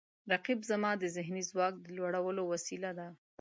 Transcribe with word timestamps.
رقیب 0.31 0.59
زما 0.71 0.91
د 0.97 1.03
ذهني 1.15 1.43
ځواک 1.51 1.73
د 1.79 1.85
لوړولو 1.97 2.41
وسیله 2.51 2.91
ده 2.97 3.07